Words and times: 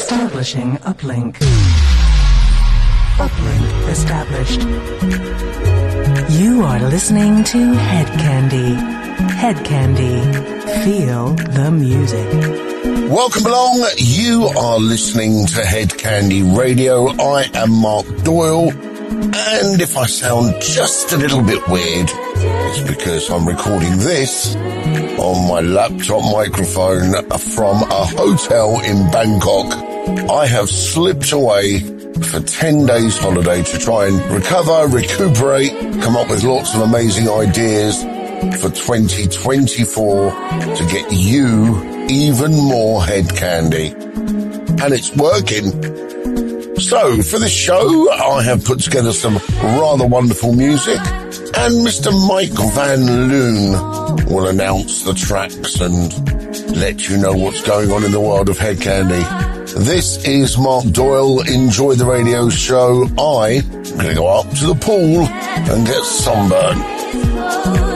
Establishing 0.00 0.78
uplink. 0.78 1.36
Uplink 3.18 3.88
established. 3.90 4.62
You 6.40 6.62
are 6.62 6.80
listening 6.80 7.44
to 7.44 7.74
Head 7.74 8.08
Candy. 8.18 8.74
Hedkandi. 9.42 10.84
Feel 10.84 11.34
the 11.34 11.70
music. 11.70 12.28
Welcome 13.10 13.44
along. 13.44 13.86
You 13.98 14.46
are 14.58 14.78
listening 14.78 15.46
to 15.48 15.60
Hedkandi 15.60 16.56
Radio. 16.56 17.08
I 17.20 17.50
am 17.52 17.70
Mark 17.70 18.06
Doyle. 18.24 18.70
And 18.70 19.82
if 19.82 19.98
I 19.98 20.06
sound 20.06 20.62
just 20.62 21.12
a 21.12 21.18
little 21.18 21.42
bit 21.42 21.60
weird, 21.68 22.08
it's 22.10 22.80
because 22.90 23.28
I'm 23.28 23.46
recording 23.46 23.98
this 23.98 24.56
on 24.56 25.46
my 25.46 25.60
laptop 25.60 26.22
microphone 26.32 27.12
from 27.38 27.82
a 27.82 28.06
hotel 28.06 28.80
in 28.80 29.10
Bangkok. 29.10 29.89
I 30.30 30.46
have 30.46 30.68
slipped 30.68 31.32
away 31.32 31.78
for 31.78 32.40
10 32.40 32.86
days 32.86 33.18
holiday 33.18 33.62
to 33.62 33.78
try 33.78 34.06
and 34.06 34.20
recover, 34.30 34.88
recuperate, 34.88 35.70
come 36.02 36.16
up 36.16 36.28
with 36.28 36.42
lots 36.42 36.74
of 36.74 36.82
amazing 36.82 37.28
ideas 37.28 38.02
for 38.60 38.70
2024 38.70 40.30
to 40.30 40.88
get 40.90 41.12
you 41.12 42.06
even 42.08 42.52
more 42.52 43.00
Hedkandi. 43.00 43.92
And 44.82 44.94
it's 44.94 45.14
working. 45.16 45.70
So 46.80 47.22
for 47.22 47.38
this 47.38 47.52
show, 47.52 48.10
I 48.10 48.42
have 48.42 48.64
put 48.64 48.80
together 48.80 49.12
some 49.12 49.38
rather 49.62 50.06
wonderful 50.06 50.52
music 50.52 50.98
and 51.60 51.86
Mr. 51.86 52.10
Mike 52.26 52.50
Van 52.74 53.28
Loon 53.28 53.72
will 54.32 54.46
announce 54.48 55.02
the 55.02 55.12
tracks 55.12 55.80
and 55.80 56.76
let 56.76 57.08
you 57.08 57.18
know 57.18 57.34
what's 57.34 57.60
going 57.62 57.90
on 57.90 58.04
in 58.04 58.12
the 58.12 58.20
world 58.20 58.48
of 58.48 58.56
head 58.56 58.80
candy. 58.80 59.59
This 59.76 60.24
is 60.24 60.58
Mark 60.58 60.84
Doyle. 60.86 61.42
Enjoy 61.42 61.94
the 61.94 62.04
radio 62.04 62.48
show. 62.48 63.04
I 63.16 63.62
am 63.64 63.82
going 63.82 64.08
to 64.08 64.14
go 64.14 64.26
up 64.26 64.50
to 64.56 64.66
the 64.66 64.74
pool 64.74 65.26
and 65.26 65.86
get 65.86 66.02
sunburned. 66.04 67.89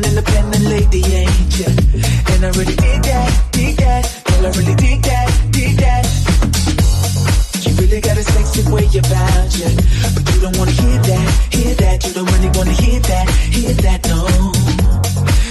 an 0.00 0.10
independent 0.10 0.64
lady, 0.64 1.02
ain't 1.04 1.58
ya? 1.58 1.68
And 2.32 2.44
I 2.44 2.50
really 2.56 2.76
dig 2.76 3.02
that, 3.02 3.30
dig 3.52 3.76
that. 3.76 4.02
Girl, 4.24 4.46
I 4.46 4.50
really 4.56 4.74
dig 4.74 5.02
that, 5.02 5.28
dig 5.50 5.76
that. 5.76 6.04
You 7.64 7.72
really 7.76 8.00
got 8.00 8.16
a 8.16 8.22
sexy 8.22 8.62
way 8.72 8.86
about 8.86 9.50
ya, 9.60 9.68
but 10.14 10.24
you 10.32 10.40
don't 10.40 10.56
wanna 10.56 10.72
hear 10.72 10.98
that, 11.10 11.26
hear 11.52 11.74
that. 11.74 12.06
You 12.06 12.12
don't 12.14 12.30
really 12.32 12.50
wanna 12.56 12.72
hear 12.72 13.00
that, 13.00 13.26
hear 13.52 13.74
that, 13.84 14.00
no. 14.08 14.26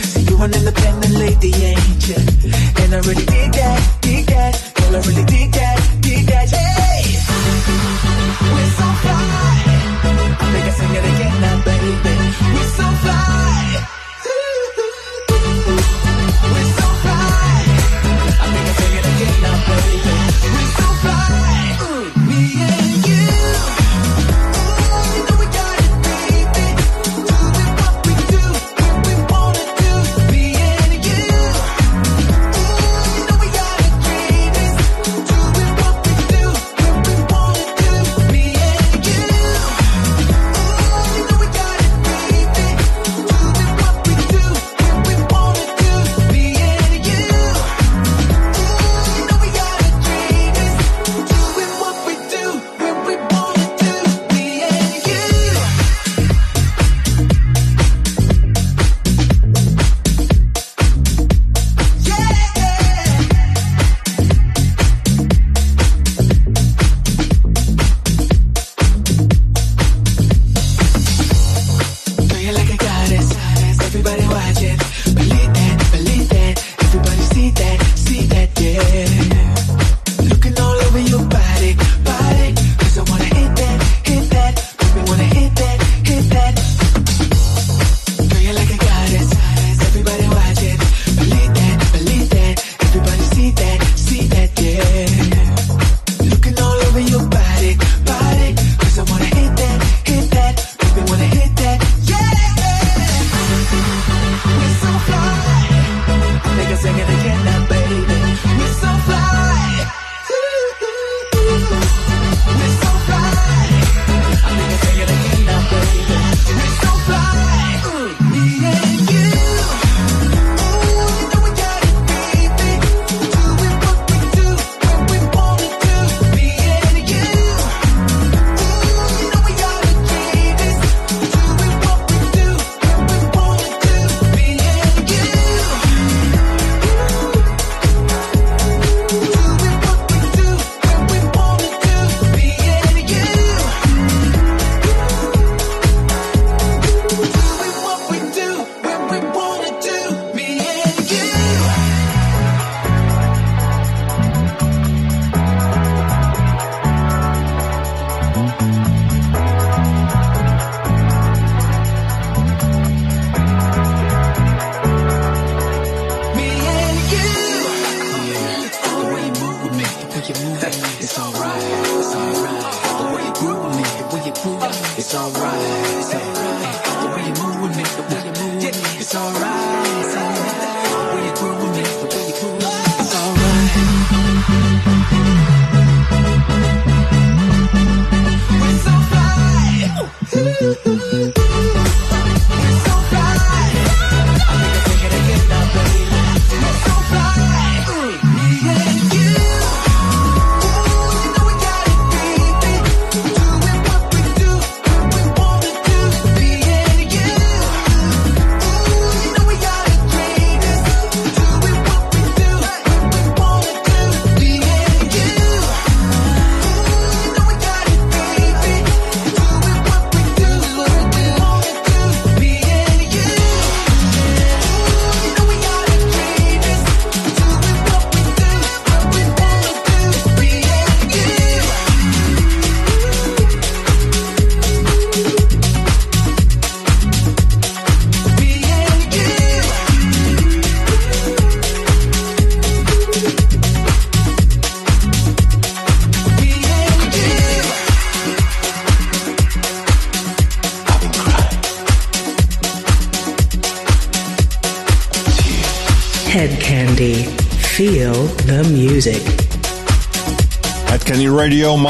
See, 0.10 0.24
you're 0.24 0.44
an 0.44 0.54
independent 0.54 1.16
lady, 1.16 1.54
ain't 1.54 2.08
ya? 2.10 2.20
And 2.82 2.96
I 2.96 3.00
really 3.06 3.26
dig 3.26 3.52
that, 3.54 3.80
dig 4.02 4.26
that. 4.28 4.54
Girl, 4.76 4.96
I 4.96 5.00
really 5.06 5.26
dig 5.26 5.52
that. 5.54 5.99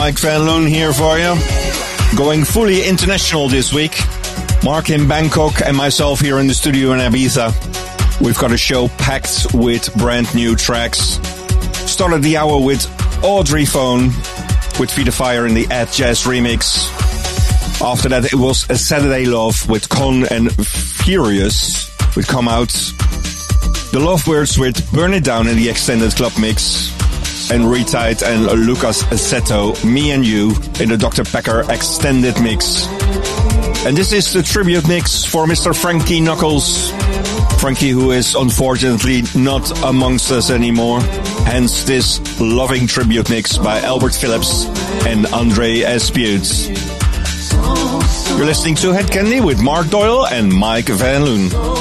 Mike 0.10 0.18
Van 0.22 0.42
Loon 0.42 0.66
here 0.66 0.92
for 0.92 1.20
you. 1.20 1.36
Going 2.18 2.44
fully 2.44 2.84
international 2.84 3.48
this 3.48 3.72
week. 3.72 3.96
Mark 4.64 4.90
in 4.90 5.08
Bangkok 5.08 5.62
and 5.62 5.78
myself 5.78 6.20
here 6.20 6.40
in 6.40 6.48
the 6.48 6.54
studio 6.56 6.94
in 6.94 7.00
Ibiza. 7.00 8.20
We've 8.20 8.36
got 8.36 8.52
a 8.52 8.58
show 8.58 8.88
packed 8.88 9.54
with 9.54 9.94
brand 9.94 10.34
new 10.34 10.56
tracks. 10.56 11.20
Started 11.86 12.24
the 12.24 12.38
hour 12.38 12.60
with 12.60 12.84
Audrey 13.24 13.66
Phone 13.66 14.06
with 14.80 14.90
Feed 14.90 15.10
of 15.10 15.14
Fire 15.14 15.46
in 15.46 15.54
the 15.54 15.68
Ad 15.68 15.92
Jazz 15.92 16.24
remix. 16.24 16.90
After 17.80 18.10
that, 18.10 18.34
it 18.34 18.34
was 18.34 18.68
a 18.72 18.80
Saturday 18.80 19.26
Love 19.26 19.70
with 19.70 19.90
Con 19.90 20.26
and 20.32 20.52
Furious 20.66 21.88
would 22.16 22.26
come 22.26 22.48
out. 22.48 22.74
The 23.92 24.02
Love 24.04 24.28
Words 24.28 24.58
with 24.58 24.92
Burn 24.92 25.14
It 25.14 25.24
Down 25.24 25.48
in 25.48 25.56
the 25.56 25.70
extended 25.70 26.16
club 26.16 26.32
mix. 26.40 26.99
Henry 27.50 27.84
Tide 27.84 28.22
and 28.22 28.46
Lucas 28.66 29.02
Aceto, 29.04 29.84
Me 29.84 30.12
and 30.12 30.26
You 30.26 30.50
in 30.80 30.90
the 30.90 30.98
Dr. 30.98 31.24
Packer 31.24 31.70
extended 31.72 32.40
mix. 32.42 32.86
And 33.86 33.98
this 33.98 34.14
is 34.14 34.32
the 34.34 34.44
tribute 34.44 34.88
mix 34.88 35.26
for 35.26 35.46
Mr. 35.48 35.76
Frankie 35.76 36.22
Knuckles. 36.22 36.92
Frankie, 37.60 37.90
who 37.90 38.12
is 38.12 38.36
unfortunately 38.36 39.24
not 39.36 39.84
amongst 39.84 40.32
us 40.32 40.52
anymore. 40.52 41.02
Hence 41.46 41.84
this 41.84 42.40
loving 42.40 42.86
tribute 42.86 43.30
mix 43.30 43.58
by 43.58 43.80
Albert 43.82 44.14
Phillips 44.14 44.66
and 45.08 45.26
Andre 45.28 45.80
Esputes. 45.80 46.68
You're 48.38 48.46
listening 48.46 48.76
to 48.76 48.92
Hedkandi 48.92 49.44
with 49.44 49.62
Mark 49.62 49.90
Doyle 49.90 50.28
and 50.28 50.54
Mike 50.54 50.88
Van 50.88 51.26
Loon. 51.26 51.79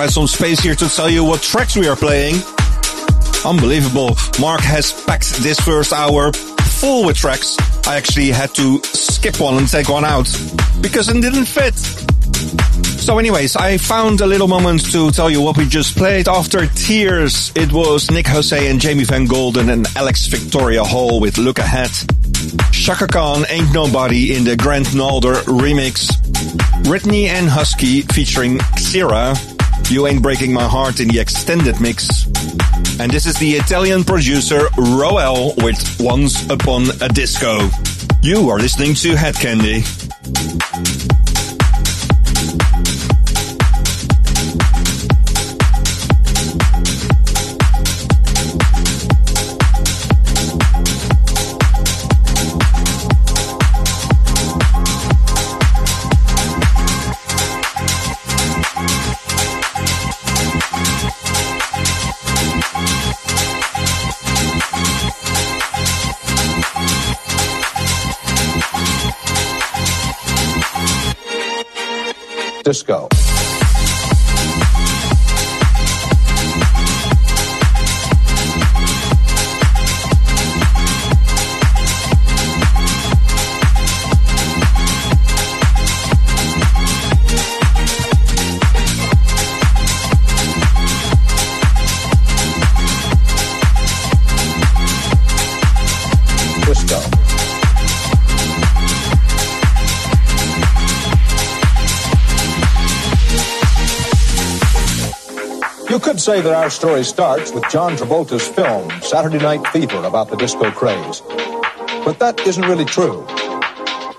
Find 0.00 0.10
some 0.10 0.26
space 0.28 0.60
here 0.60 0.74
to 0.76 0.88
tell 0.88 1.10
you 1.10 1.22
what 1.22 1.42
tracks 1.42 1.76
we 1.76 1.86
are 1.86 1.94
playing. 1.94 2.36
Unbelievable. 3.44 4.16
Mark 4.40 4.62
has 4.62 4.94
packed 5.04 5.34
this 5.42 5.60
first 5.60 5.92
hour 5.92 6.32
full 6.32 7.04
with 7.04 7.18
tracks. 7.18 7.54
I 7.86 7.96
actually 7.96 8.30
had 8.30 8.54
to 8.54 8.82
skip 8.82 9.38
one 9.38 9.58
and 9.58 9.68
take 9.68 9.90
one 9.90 10.06
out 10.06 10.24
because 10.80 11.10
it 11.10 11.20
didn't 11.20 11.44
fit. 11.44 11.74
So 11.76 13.18
anyways, 13.18 13.56
I 13.56 13.76
found 13.76 14.22
a 14.22 14.26
little 14.26 14.48
moment 14.48 14.90
to 14.92 15.10
tell 15.10 15.28
you 15.28 15.42
what 15.42 15.58
we 15.58 15.66
just 15.66 15.94
played. 15.98 16.28
After 16.28 16.66
Tears, 16.68 17.52
it 17.54 17.70
was 17.70 18.10
Nick 18.10 18.26
Jose 18.26 18.70
and 18.70 18.80
Jamie 18.80 19.04
Van 19.04 19.26
Golden 19.26 19.68
and 19.68 19.86
Alex 19.96 20.28
Victoria 20.28 20.82
Hall 20.82 21.20
with 21.20 21.36
Look 21.36 21.58
Ahead. 21.58 21.90
Chaka 22.72 23.06
Khan 23.06 23.44
Ain't 23.50 23.74
Nobody 23.74 24.34
in 24.34 24.44
the 24.44 24.56
Grant 24.56 24.86
Nalder 24.94 25.34
remix. 25.42 26.10
Britney 26.84 27.26
and 27.26 27.50
Husky 27.50 28.00
featuring 28.00 28.56
Xira. 28.78 29.59
You 29.90 30.06
Ain't 30.06 30.22
Breaking 30.22 30.52
My 30.52 30.68
Heart 30.68 31.00
in 31.00 31.08
the 31.08 31.18
extended 31.18 31.80
mix. 31.80 32.26
And 33.00 33.10
this 33.10 33.26
is 33.26 33.36
the 33.40 33.54
Italian 33.54 34.04
producer 34.04 34.68
Roel 34.78 35.52
with 35.56 35.96
Once 35.98 36.48
Upon 36.48 36.84
a 37.00 37.08
Disco. 37.08 37.68
You 38.22 38.50
are 38.50 38.58
listening 38.58 38.94
to 38.94 39.14
Hedkandi. 39.14 39.82
Disco. 72.70 73.09
Say 106.30 106.40
that 106.40 106.54
our 106.54 106.70
story 106.70 107.02
starts 107.02 107.50
with 107.50 107.64
John 107.70 107.96
Travolta's 107.96 108.46
film, 108.46 108.88
Saturday 109.02 109.38
Night 109.38 109.66
Fever, 109.72 110.04
about 110.04 110.30
the 110.30 110.36
disco 110.36 110.70
craze. 110.70 111.22
But 112.06 112.20
that 112.20 112.38
isn't 112.46 112.62
really 112.70 112.84
true. 112.84 113.26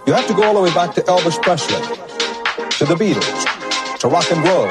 You 0.05 0.12
have 0.12 0.28
to 0.28 0.34
go 0.34 0.43
all 0.43 0.53
the 0.53 0.59
way 0.59 0.74
back 0.74 0.93
to 0.95 1.01
Elvis 1.03 1.41
Presley, 1.41 1.80
to 2.80 2.84
the 2.84 2.99
Beatles, 2.99 3.41
to 3.99 4.09
rock 4.09 4.30
and 4.30 4.43
roll, 4.43 4.68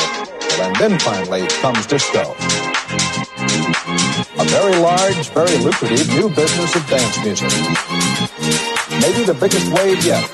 and 0.61 0.77
then 0.77 0.99
finally 1.01 1.49
comes 1.65 1.87
disco. 1.87 2.37
A 4.37 4.45
very 4.53 4.77
large, 4.77 5.25
very 5.33 5.57
lucrative 5.65 6.13
new 6.13 6.29
business 6.29 6.77
of 6.77 6.85
dance 6.93 7.17
music. 7.25 7.49
Maybe 9.01 9.25
the 9.25 9.39
biggest 9.41 9.65
wave 9.73 10.05
yet. 10.05 10.29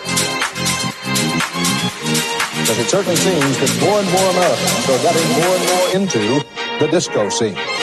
Because 2.58 2.78
it 2.82 2.88
certainly 2.90 3.14
seems 3.14 3.54
that 3.62 3.70
more 3.78 4.02
and 4.02 4.10
more 4.10 4.26
Americans 4.34 4.90
are 4.90 5.02
getting 5.06 5.28
more 5.38 5.54
and 5.54 5.64
more 5.70 5.86
into 6.02 6.45
the 6.78 6.88
disco 6.88 7.30
scene. 7.30 7.75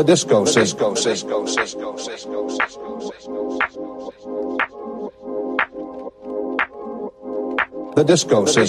The 0.00 0.06
disco 0.06 0.46
scene. 0.46 0.64
The 7.94 8.04
disco 8.06 8.46
scene. 8.46 8.64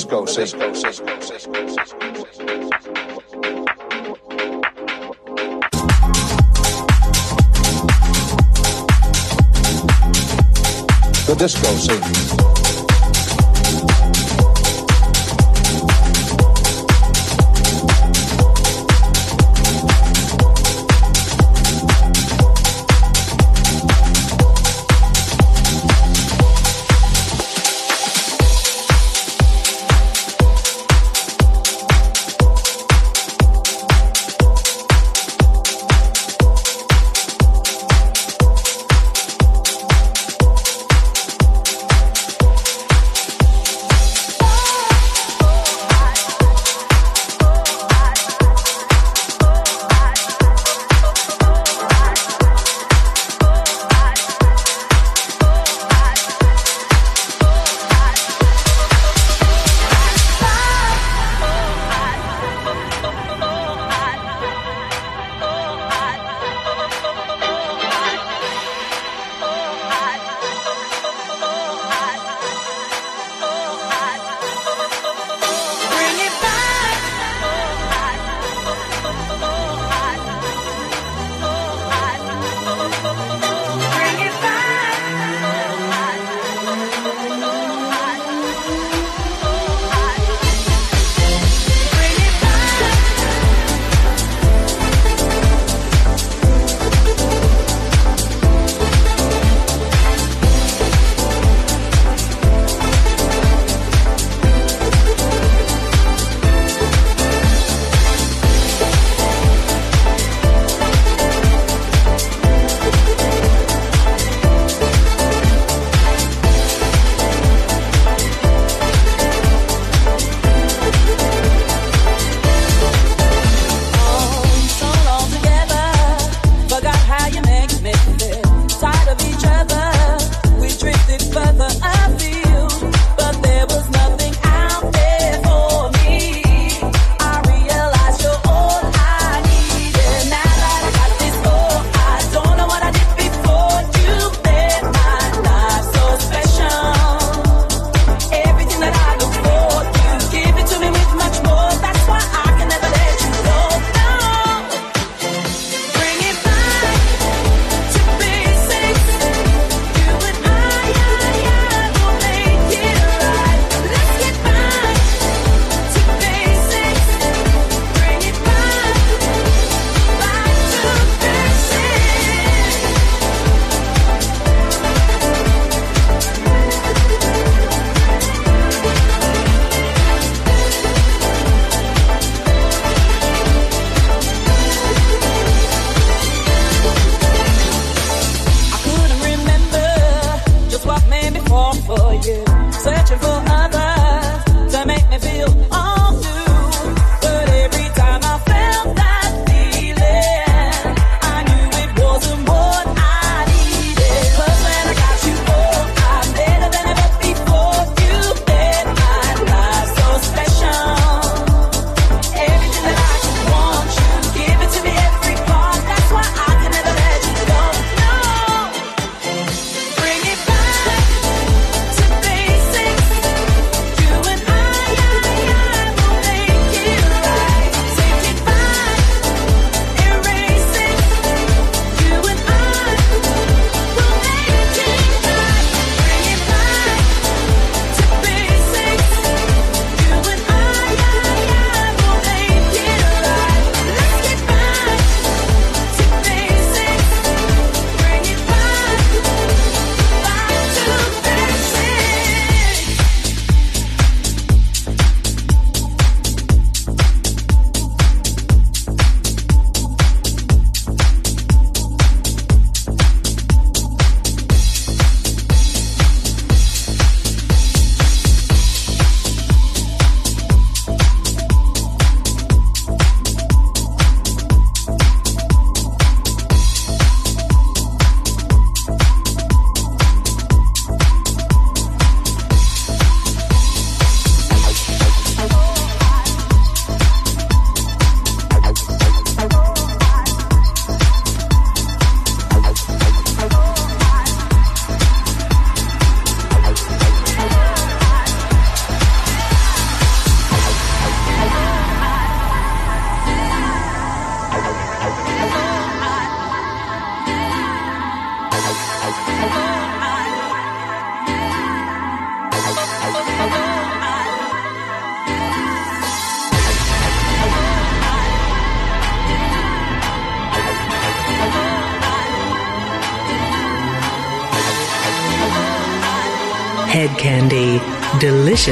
The 11.26 11.36
disco 11.38 11.72
scene. 11.78 12.61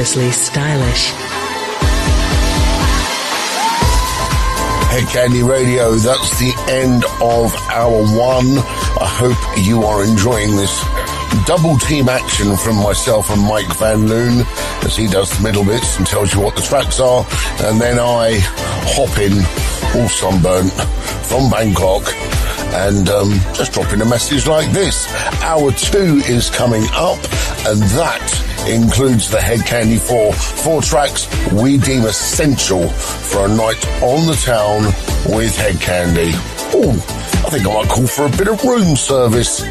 Stylish. 0.04 1.12
Hedkandi 4.88 5.46
Radio, 5.46 5.92
that's 5.94 6.38
the 6.38 6.54
end 6.70 7.04
of 7.20 7.54
hour 7.70 8.02
one. 8.16 8.46
I 8.98 9.06
hope 9.06 9.36
you 9.66 9.82
are 9.84 10.02
enjoying 10.02 10.56
this 10.56 10.82
double 11.46 11.76
team 11.78 12.08
action 12.08 12.56
from 12.56 12.76
myself 12.76 13.28
and 13.28 13.42
Mike 13.42 13.76
Van 13.76 14.06
Loon 14.06 14.46
as 14.82 14.96
he 14.96 15.06
does 15.06 15.36
the 15.36 15.42
middle 15.42 15.64
bits 15.64 15.98
and 15.98 16.06
tells 16.06 16.32
you 16.32 16.40
what 16.40 16.56
the 16.56 16.62
tracks 16.62 16.98
are. 16.98 17.26
And 17.60 17.78
then 17.78 17.98
I 17.98 18.38
hop 18.96 19.18
in 19.18 19.34
all 20.00 20.08
sunburnt 20.08 20.72
from 21.26 21.50
Bangkok 21.50 22.10
and 22.72 23.08
um, 23.10 23.32
just 23.52 23.72
dropping 23.72 24.00
a 24.00 24.06
message 24.06 24.46
like 24.46 24.70
this. 24.72 25.12
Hour 25.42 25.72
two 25.72 26.22
is 26.26 26.48
coming 26.48 26.84
up 26.92 27.18
and 27.66 27.82
that 27.98 28.19
includes 28.68 29.30
the 29.30 29.38
Hedkandi 29.38 29.98
4. 29.98 30.32
Four 30.32 30.82
tracks 30.82 31.28
we 31.52 31.78
deem 31.78 32.04
essential 32.04 32.88
for 32.88 33.46
a 33.46 33.48
night 33.48 33.84
on 34.02 34.26
the 34.26 34.34
town 34.44 34.84
with 35.36 35.56
Hedkandi. 35.56 36.32
Oh, 36.72 36.92
I 37.46 37.50
think 37.50 37.66
I 37.66 37.74
might 37.74 37.88
call 37.88 38.06
for 38.06 38.26
a 38.26 38.30
bit 38.30 38.48
of 38.48 38.62
room 38.64 38.96
service. 38.96 39.62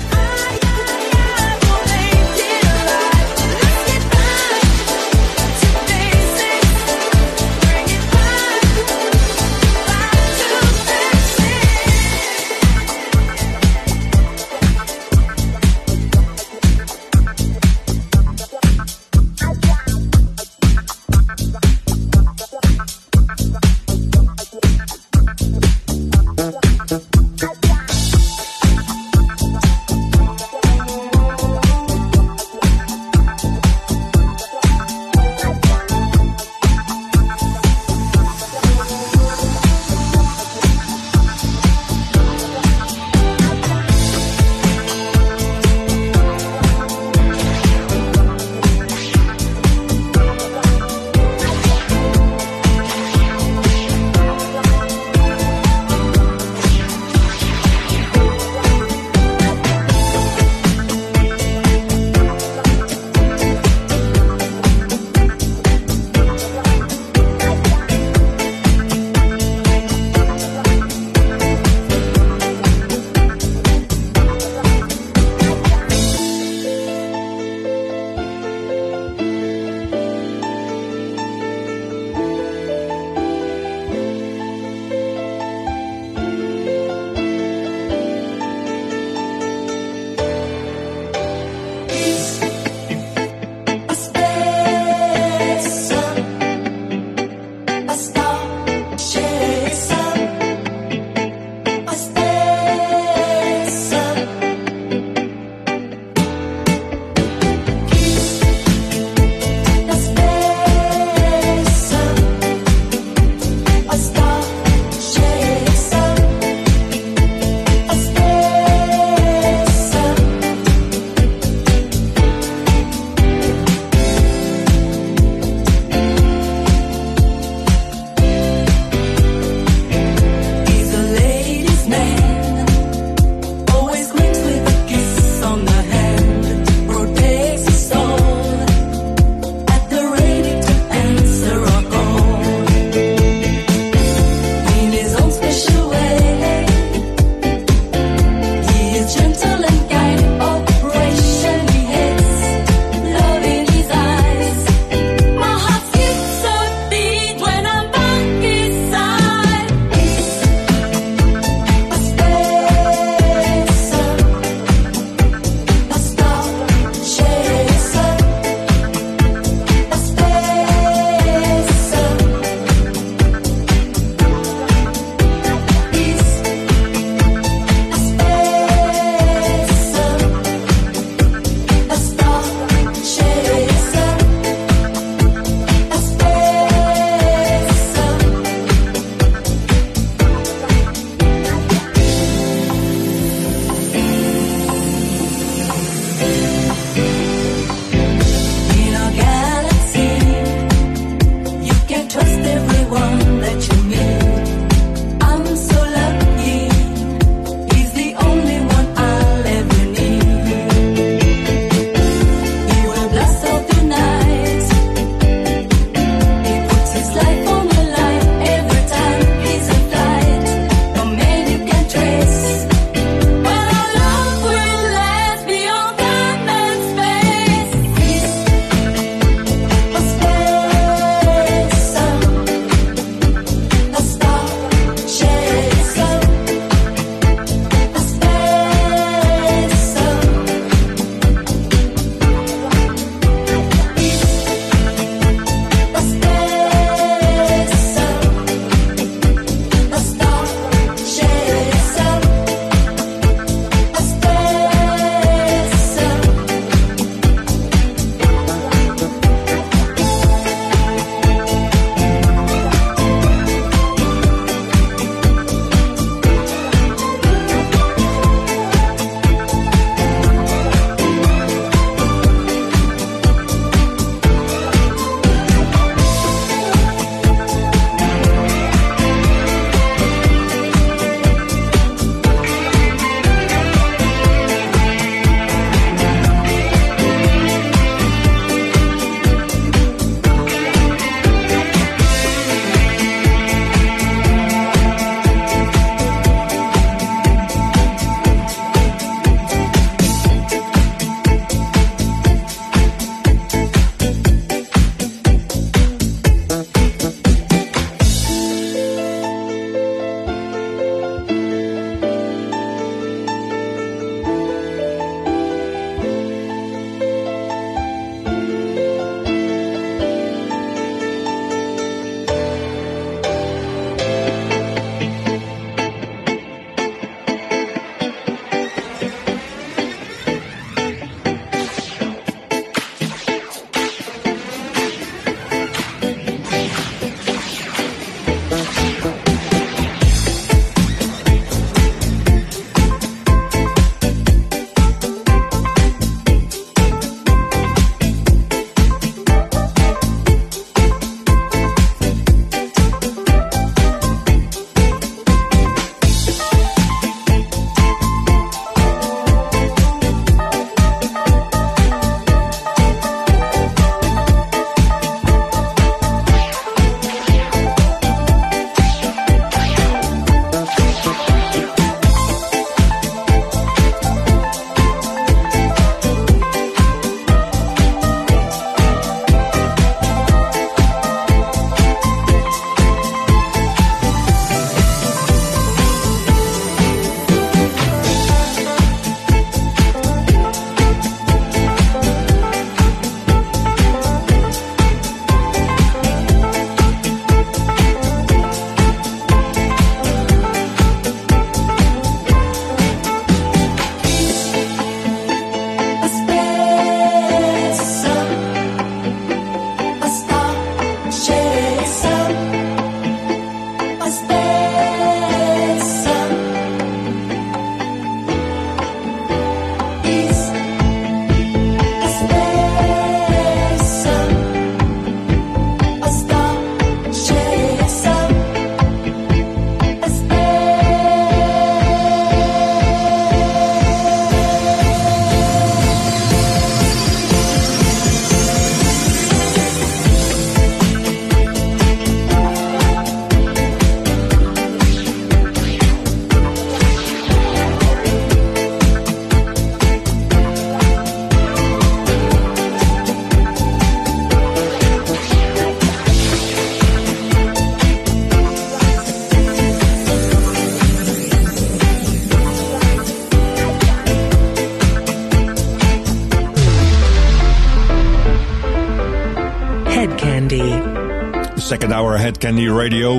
Candy. 470.39 471.59
Second 471.59 471.91
hour 471.91 472.17
Hedkandi 472.17 472.73
Radio 472.73 473.15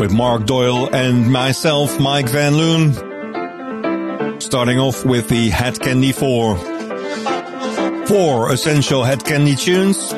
with 0.00 0.10
Mark 0.10 0.46
Doyle 0.46 0.92
and 0.92 1.30
myself, 1.30 2.00
Mike 2.00 2.28
Van 2.28 2.56
Loon. 2.56 4.40
Starting 4.40 4.80
off 4.80 5.04
with 5.04 5.28
the 5.28 5.50
Hedkandi 5.50 6.12
4. 6.12 8.06
Four 8.08 8.52
essential 8.52 9.02
Hedkandi 9.02 9.56
tunes, 9.56 10.12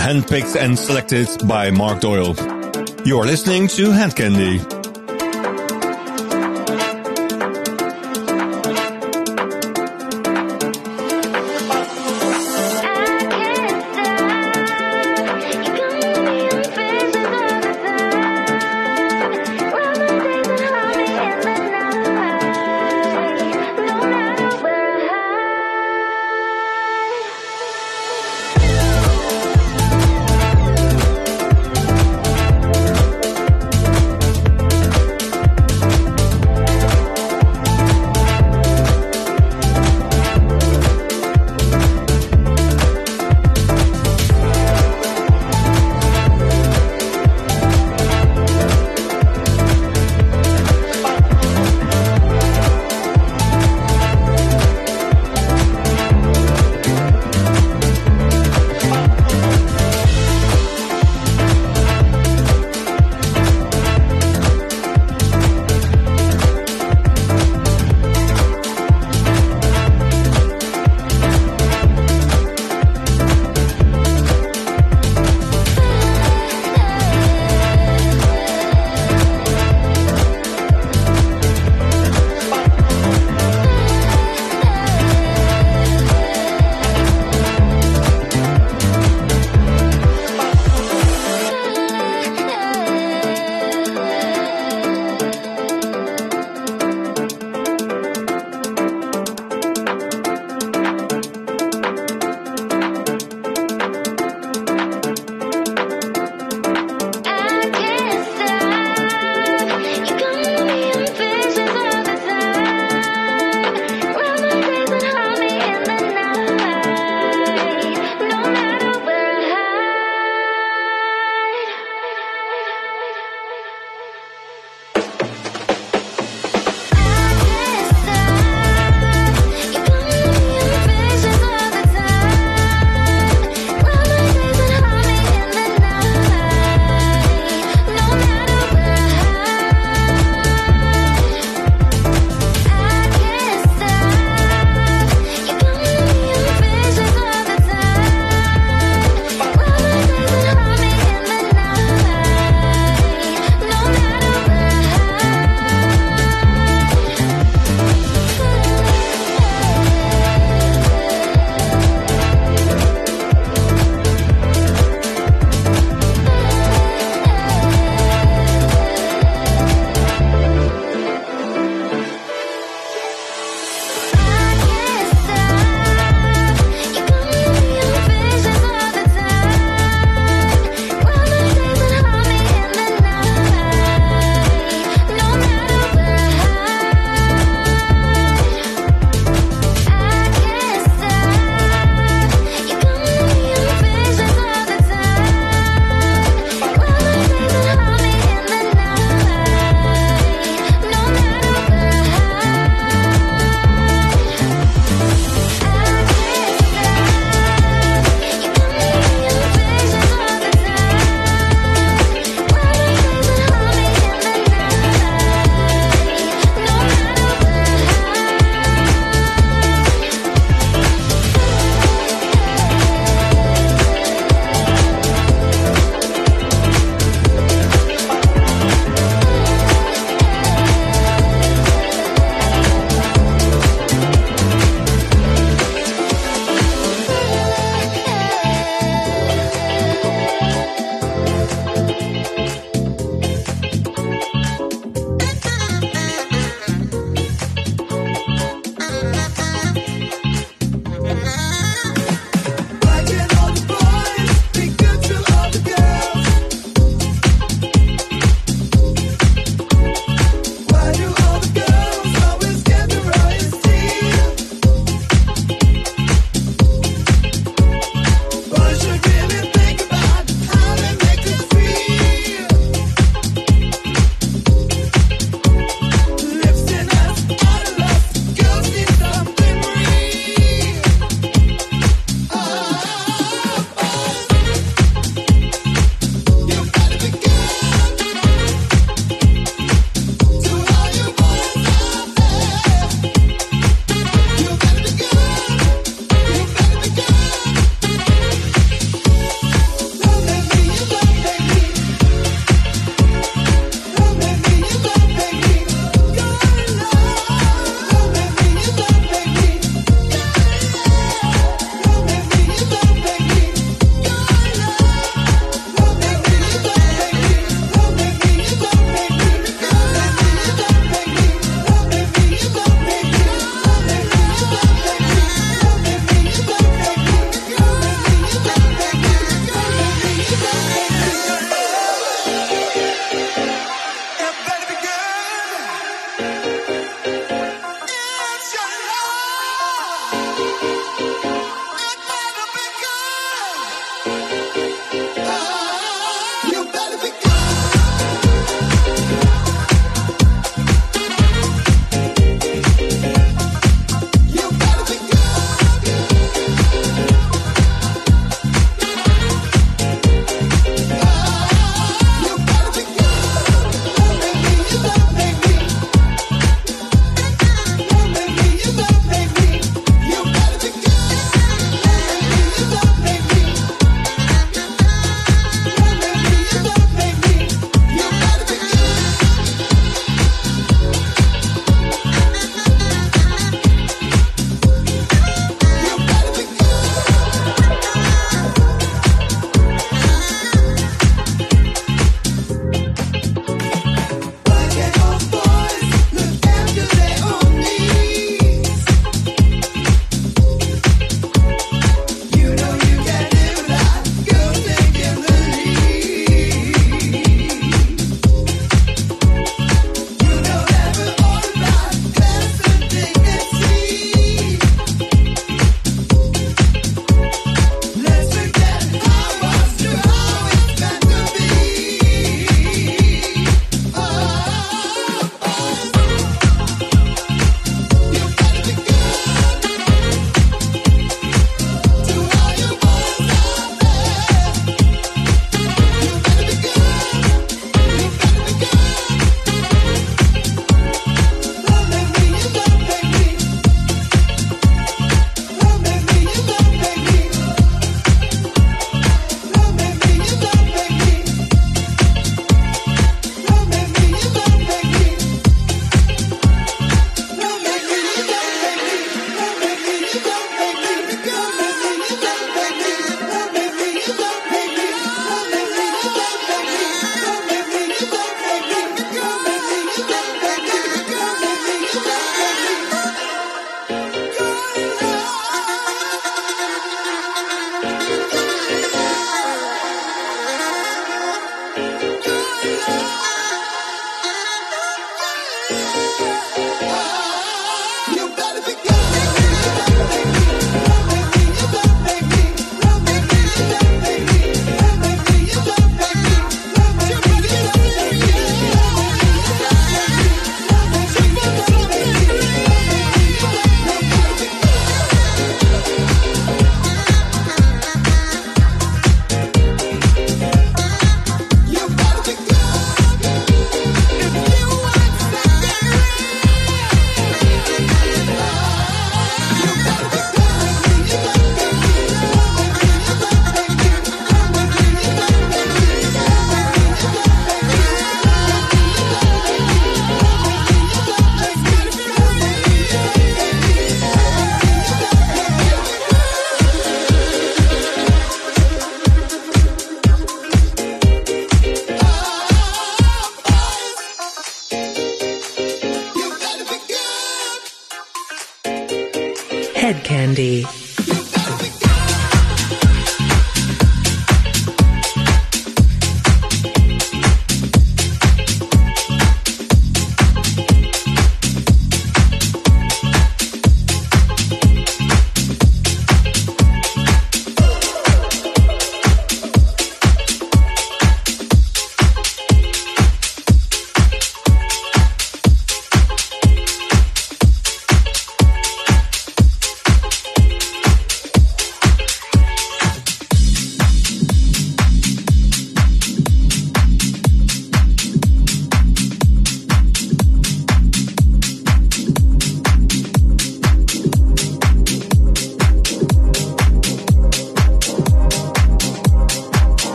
handpicked 0.00 0.56
and 0.56 0.78
selected 0.78 1.28
by 1.46 1.70
Mark 1.70 2.00
Doyle. 2.00 2.34
You're 3.04 3.26
listening 3.26 3.68
to 3.76 3.88
Hedkandi. 3.88 4.79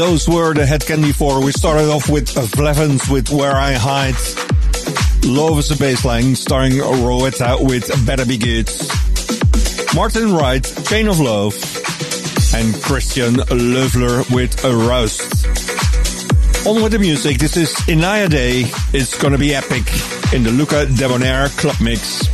those 0.00 0.26
were 0.26 0.54
the 0.54 0.62
Hedkandi 0.62 1.14
4. 1.14 1.44
We 1.44 1.52
started 1.52 1.90
off 1.90 2.08
with 2.08 2.34
a 2.34 2.56
Blevins 2.56 3.06
with 3.10 3.28
Where 3.28 3.54
I 3.54 3.74
Hide. 3.74 4.14
Love 5.26 5.58
is 5.58 5.70
a 5.70 5.74
Baseline 5.74 6.34
starring 6.34 6.72
Rowetta 6.72 7.62
with 7.62 7.84
Better 8.06 8.24
Be 8.24 8.38
Good. 8.38 8.70
Martin 9.94 10.32
Wright, 10.32 10.64
Chain 10.86 11.06
of 11.06 11.20
Love. 11.20 11.52
And 12.54 12.74
Christian 12.82 13.34
Leuvler 13.50 14.24
with 14.34 14.64
Aroused. 14.64 15.46
On 16.66 16.82
with 16.82 16.92
the 16.92 16.98
music. 16.98 17.36
This 17.36 17.58
is 17.58 17.70
Inaya 17.84 18.30
Day. 18.30 18.64
It's 18.94 19.20
gonna 19.20 19.36
be 19.36 19.54
epic 19.54 19.84
in 20.32 20.44
the 20.44 20.50
Luca 20.50 20.86
Debonair 20.86 21.50
Club 21.60 21.76
Mix. 21.78 22.26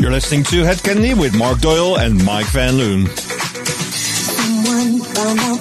You're 0.00 0.12
listening 0.12 0.44
to 0.44 0.62
Hedkandi 0.62 1.18
with 1.18 1.34
Mark 1.34 1.58
Doyle 1.58 1.96
and 1.96 2.24
Mike 2.24 2.46
Van 2.46 2.76
Loon 2.76 3.08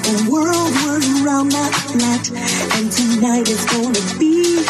the 0.03 0.29
world 0.31 0.71
was 0.85 1.03
around 1.21 1.51
that 1.51 1.73
night. 1.95 2.27
And 2.77 2.91
tonight 2.91 3.47
it's 3.49 3.65
gonna 3.65 4.19
be 4.19 4.63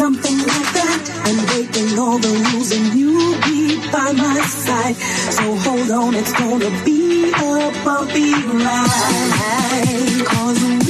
something 0.00 0.38
like 0.38 0.70
that. 0.78 1.00
I'm 1.26 1.38
breaking 1.46 1.98
all 1.98 2.18
the 2.18 2.32
rules 2.52 2.72
and 2.72 2.94
you'll 2.98 3.36
be 3.42 3.76
by 3.90 4.12
my 4.12 4.40
side. 4.46 4.96
So 5.36 5.54
hold 5.56 5.90
on, 5.90 6.14
it's 6.14 6.32
gonna 6.32 6.70
be 6.84 7.30
a 7.32 7.72
bumpy 7.84 8.32
ride. 8.34 10.26
Cause 10.26 10.89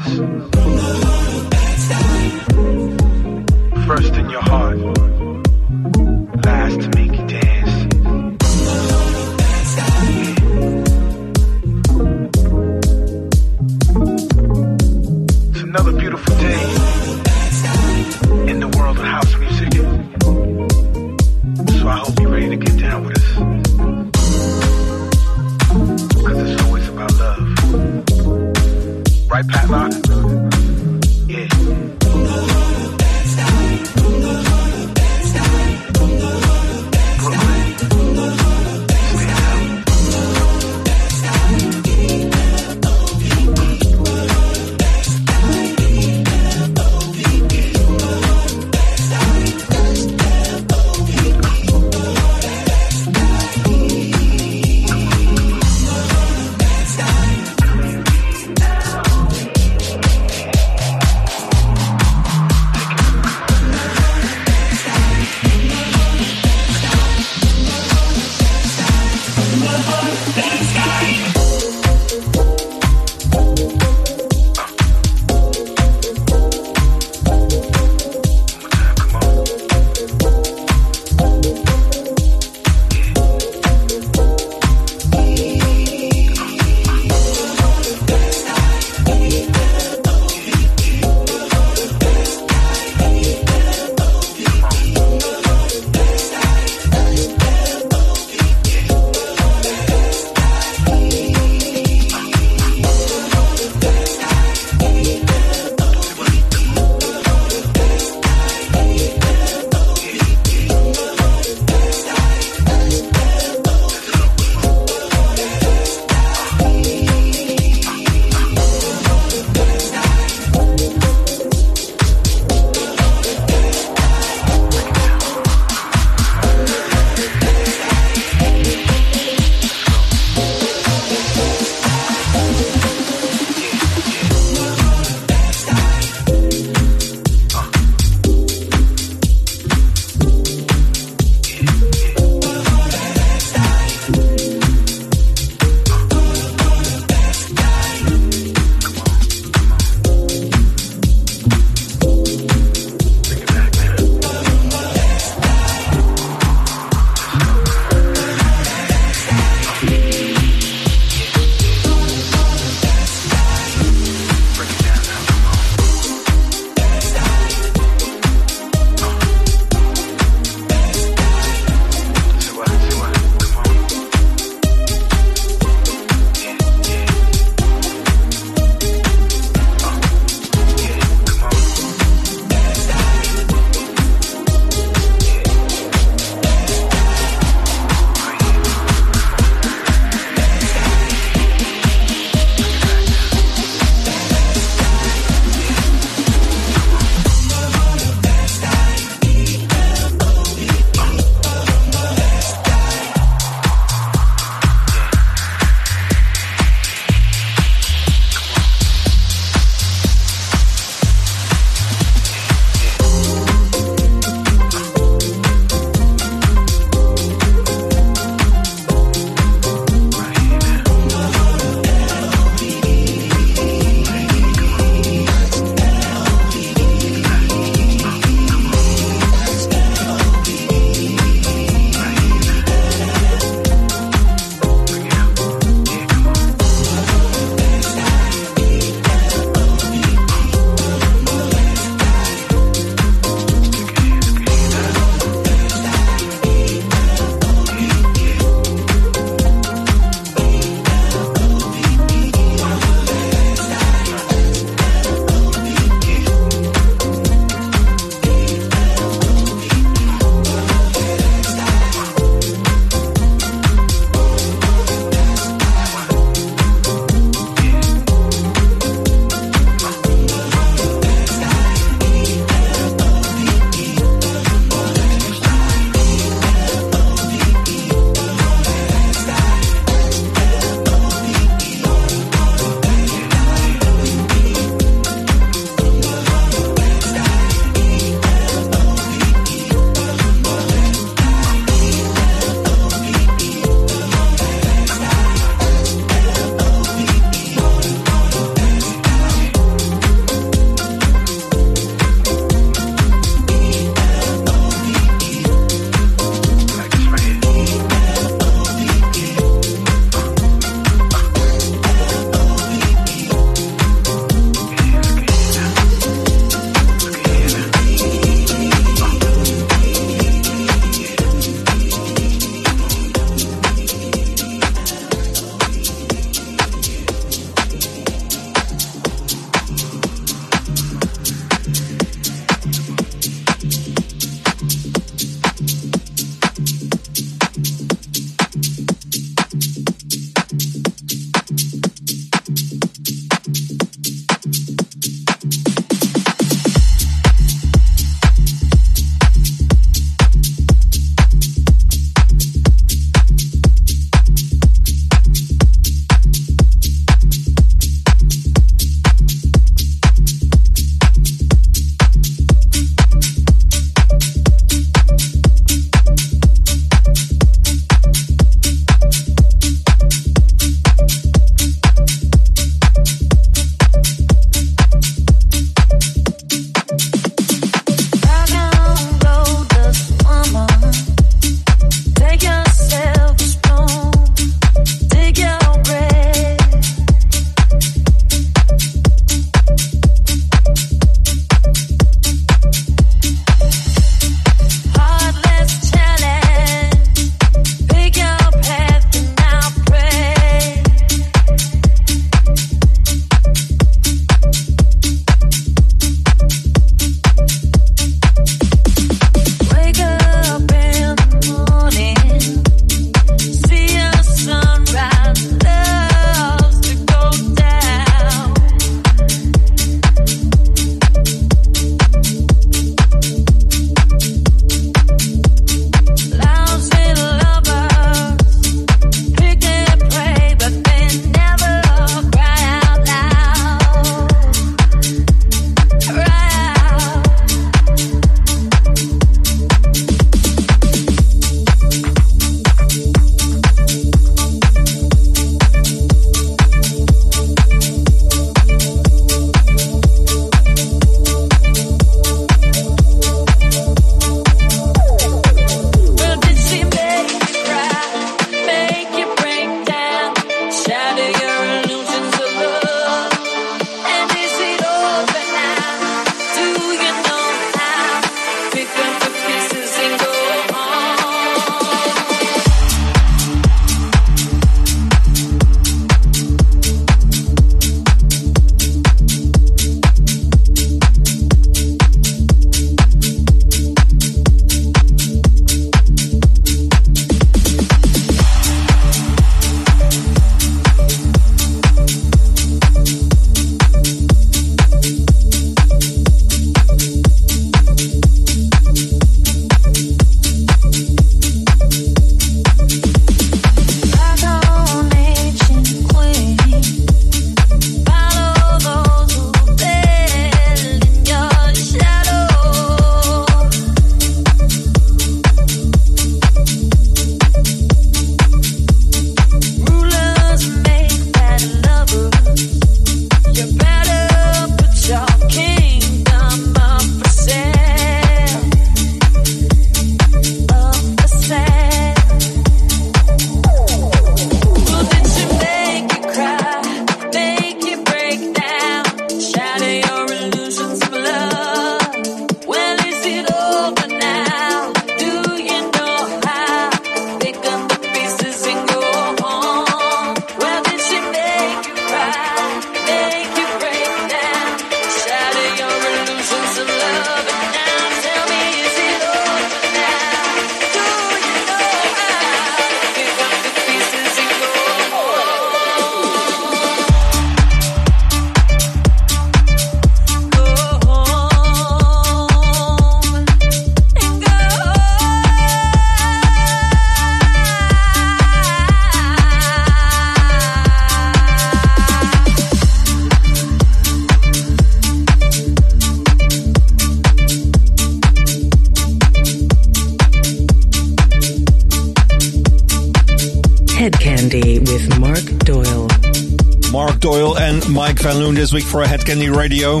Van 598.24 598.38
Loon 598.38 598.54
this 598.54 598.72
week 598.72 598.84
for 598.84 599.02
a 599.02 599.04
Hedkandi 599.04 599.54
Radio. 599.54 600.00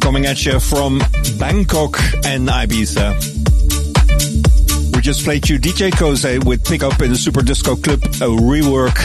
Coming 0.00 0.26
at 0.26 0.44
you 0.44 0.58
from 0.58 0.98
Bangkok 1.38 2.00
and 2.24 2.48
Ibiza. 2.48 3.14
We 4.92 5.02
just 5.02 5.22
played 5.22 5.48
you 5.48 5.60
DJ 5.60 5.92
Koze 5.92 6.44
with 6.44 6.64
Pick 6.64 6.82
Up 6.82 7.00
in 7.00 7.10
the 7.10 7.16
Super 7.16 7.42
Disco 7.42 7.76
Club, 7.76 8.02
a 8.02 8.26
rework, 8.26 8.96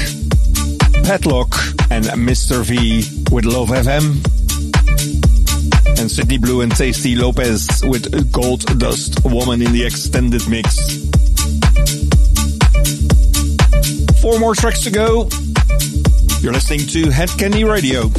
Padlock, 1.06 1.54
and 1.92 2.06
Mr. 2.06 2.64
V 2.64 3.04
with 3.32 3.46
Love 3.46 3.70
FM. 3.70 4.16
And 6.00 6.10
Sydney 6.10 6.40
Blue 6.40 6.62
and 6.62 6.76
Tasty 6.76 7.16
Lopez 7.16 7.84
with 7.86 8.32
Gold 8.32 8.66
Dust 8.80 9.24
Woman 9.26 9.62
in 9.62 9.72
the 9.74 9.86
extended 9.86 10.50
mix. 10.50 10.76
Four 14.24 14.40
more 14.40 14.56
tracks 14.56 14.84
to 14.86 14.90
go. 14.90 15.30
You're 16.42 16.54
listening 16.54 16.80
to 16.88 17.04
Hedkandi 17.04 17.70
Radio. 17.70 18.10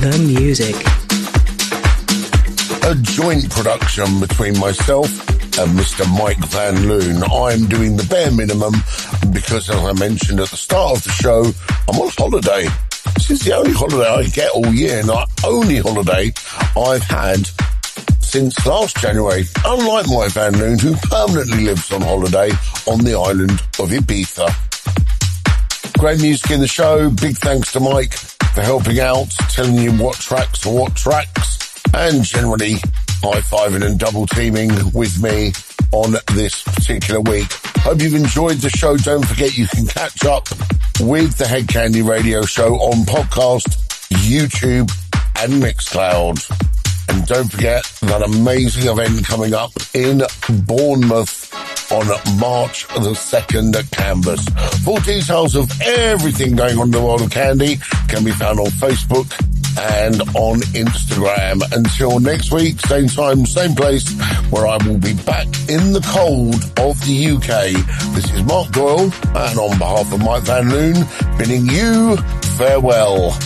The 0.00 0.18
music. 0.18 0.76
a 2.84 2.94
joint 3.02 3.50
production 3.50 4.20
between 4.20 4.56
myself 4.58 5.10
and 5.58 5.76
Mr. 5.76 6.06
Mike 6.16 6.38
Van 6.50 6.86
Loon. 6.86 7.22
I'm 7.24 7.66
doing 7.68 7.96
the 7.96 8.06
bare 8.08 8.30
minimum 8.30 8.74
because, 9.32 9.68
as 9.68 9.76
I 9.76 9.92
mentioned 9.94 10.38
at 10.38 10.50
the 10.50 10.56
start 10.56 10.98
of 10.98 11.04
the 11.04 11.10
show, 11.10 11.42
I'm 11.88 11.98
on 11.98 12.10
holiday. 12.16 12.68
This 13.14 13.30
is 13.30 13.40
the 13.40 13.56
only 13.56 13.72
holiday 13.72 14.08
I 14.08 14.22
get 14.24 14.52
all 14.52 14.72
year, 14.72 15.02
the 15.02 15.26
only 15.44 15.78
holiday 15.78 16.32
I've 16.76 17.02
had 17.02 17.48
since 18.20 18.64
last 18.64 18.96
January. 18.98 19.44
Unlike 19.64 20.06
Mike 20.08 20.32
Van 20.32 20.56
Loon, 20.58 20.78
who 20.78 20.94
permanently 20.94 21.64
lives 21.64 21.90
on 21.90 22.02
holiday 22.02 22.50
on 22.86 23.00
the 23.02 23.18
island 23.18 23.50
of 23.80 23.90
Ibiza. 23.90 24.46
Great 25.98 26.20
music 26.20 26.52
in 26.52 26.60
the 26.60 26.68
show. 26.68 27.10
Big 27.10 27.36
thanks 27.36 27.72
to 27.72 27.80
Mike 27.80 28.14
for 28.58 28.64
helping 28.64 28.98
out, 28.98 29.30
telling 29.50 29.76
you 29.76 29.92
what 29.92 30.16
tracks 30.16 30.66
are 30.66 30.74
what 30.74 30.96
tracks, 30.96 31.80
and 31.94 32.24
generally 32.24 32.72
high-fiving 33.22 33.86
and 33.86 34.00
double 34.00 34.26
teaming 34.26 34.68
with 34.92 35.22
me 35.22 35.52
on 35.92 36.16
this 36.34 36.64
particular 36.64 37.20
week. 37.20 37.46
Hope 37.82 38.00
you've 38.00 38.16
enjoyed 38.16 38.56
the 38.56 38.70
show. 38.70 38.96
Don't 38.96 39.24
forget 39.24 39.56
you 39.56 39.68
can 39.68 39.86
catch 39.86 40.24
up 40.24 40.48
with 40.98 41.38
the 41.38 41.44
Hedkandi 41.44 42.04
Radio 42.04 42.42
Show 42.42 42.74
on 42.74 43.04
podcast, 43.04 43.78
YouTube, 44.08 44.90
and 45.40 45.62
Mixcloud. 45.62 46.42
And 47.10 47.26
don't 47.26 47.52
forget 47.52 47.84
that 48.02 48.22
amazing 48.22 48.90
event 48.90 49.24
coming 49.24 49.54
up 49.54 49.70
in 49.94 50.22
Bournemouth 50.66 51.54
on 51.90 52.06
March 52.38 52.86
the 52.88 53.14
2nd 53.14 53.74
at 53.74 53.90
Canvas. 53.90 54.44
Full 54.84 55.00
details 55.00 55.54
of 55.54 55.70
everything 55.80 56.56
going 56.56 56.78
on 56.78 56.86
in 56.86 56.90
the 56.90 57.00
world 57.00 57.22
of 57.22 57.30
candy 57.30 57.76
can 58.08 58.24
be 58.24 58.30
found 58.30 58.58
on 58.60 58.66
Facebook 58.66 59.26
and 59.78 60.20
on 60.34 60.60
Instagram. 60.74 61.62
Until 61.72 62.20
next 62.20 62.52
week, 62.52 62.80
same 62.80 63.08
time, 63.08 63.46
same 63.46 63.74
place, 63.74 64.10
where 64.50 64.66
I 64.66 64.76
will 64.86 64.98
be 64.98 65.14
back 65.14 65.46
in 65.68 65.92
the 65.92 66.04
cold 66.06 66.56
of 66.78 67.00
the 67.06 67.26
UK. 67.36 67.72
This 68.14 68.32
is 68.32 68.42
Mark 68.44 68.70
Doyle, 68.72 69.12
and 69.34 69.58
on 69.58 69.78
behalf 69.78 70.12
of 70.12 70.20
Mike 70.20 70.42
Van 70.44 70.68
Loon, 70.70 71.06
bidding 71.38 71.66
you 71.66 72.16
farewell. 72.56 73.36